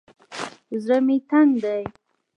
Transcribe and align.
زړه 0.81 0.97
مې 1.05 1.17
تنګ 1.29 1.51
دى. 1.63 1.81